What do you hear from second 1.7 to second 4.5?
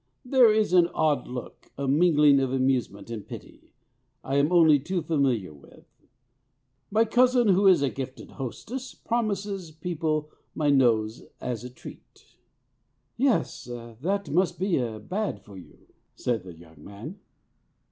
a mingling of amusement and pity, I